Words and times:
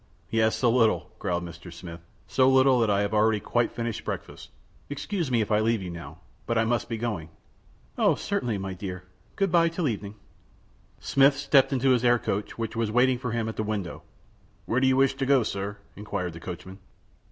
"Yes, 0.31 0.63
a 0.63 0.67
little," 0.67 1.11
growled 1.19 1.45
Mr. 1.45 1.71
Smith; 1.71 1.99
"so 2.25 2.49
little 2.49 2.79
that 2.79 2.89
I 2.89 3.01
have 3.01 3.13
already 3.13 3.39
quite 3.39 3.71
finished 3.71 4.03
breakfast. 4.03 4.49
Excuse 4.89 5.29
me 5.29 5.41
if 5.41 5.51
I 5.51 5.59
leave 5.59 5.83
you 5.83 5.91
now, 5.91 6.17
but 6.47 6.57
I 6.57 6.65
must 6.65 6.89
be 6.89 6.97
going." 6.97 7.29
"O 7.99 8.15
certainly, 8.15 8.57
my 8.57 8.73
dear; 8.73 9.03
good 9.35 9.51
by 9.51 9.69
till 9.69 9.87
evening." 9.87 10.15
Smith 10.99 11.35
stepped 11.37 11.71
into 11.71 11.91
his 11.91 12.03
air 12.03 12.17
coach, 12.17 12.57
which 12.57 12.75
was 12.75 12.89
in 12.89 12.95
waiting 12.95 13.19
for 13.19 13.31
him 13.31 13.47
at 13.47 13.59
a 13.59 13.63
window. 13.63 14.01
"Where 14.65 14.79
do 14.79 14.87
you 14.87 14.97
wish 14.97 15.13
to 15.17 15.25
go, 15.27 15.43
sir?" 15.43 15.77
inquired 15.95 16.33
the 16.33 16.39
coachman. 16.39 16.79